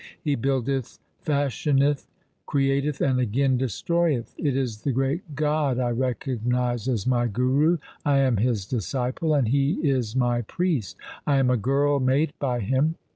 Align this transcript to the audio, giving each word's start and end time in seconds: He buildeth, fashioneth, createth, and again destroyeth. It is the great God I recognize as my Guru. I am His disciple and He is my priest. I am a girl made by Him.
He 0.19 0.33
buildeth, 0.33 0.97
fashioneth, 1.23 2.07
createth, 2.47 3.01
and 3.01 3.19
again 3.19 3.55
destroyeth. 3.59 4.33
It 4.35 4.57
is 4.57 4.81
the 4.81 4.91
great 4.91 5.35
God 5.35 5.77
I 5.77 5.91
recognize 5.91 6.87
as 6.87 7.05
my 7.05 7.27
Guru. 7.27 7.77
I 8.03 8.17
am 8.17 8.37
His 8.37 8.65
disciple 8.65 9.35
and 9.35 9.49
He 9.49 9.73
is 9.87 10.15
my 10.15 10.41
priest. 10.41 10.97
I 11.27 11.37
am 11.37 11.51
a 11.51 11.55
girl 11.55 11.99
made 11.99 12.33
by 12.39 12.61
Him. 12.61 12.95